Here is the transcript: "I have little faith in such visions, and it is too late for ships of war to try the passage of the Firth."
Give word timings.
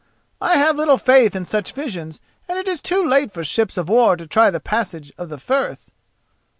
"I 0.41 0.57
have 0.57 0.77
little 0.77 0.97
faith 0.97 1.35
in 1.35 1.45
such 1.45 1.73
visions, 1.73 2.19
and 2.47 2.57
it 2.57 2.67
is 2.67 2.81
too 2.81 3.05
late 3.07 3.31
for 3.31 3.43
ships 3.43 3.77
of 3.77 3.87
war 3.87 4.15
to 4.17 4.25
try 4.25 4.49
the 4.49 4.59
passage 4.59 5.11
of 5.15 5.29
the 5.29 5.37
Firth." 5.37 5.91